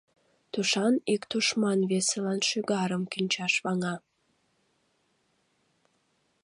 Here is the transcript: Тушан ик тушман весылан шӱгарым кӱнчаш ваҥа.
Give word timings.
Тушан 0.51 0.93
ик 1.13 1.21
тушман 1.31 1.79
весылан 1.91 2.39
шӱгарым 2.49 3.03
кӱнчаш 3.11 3.53
ваҥа. 3.63 3.95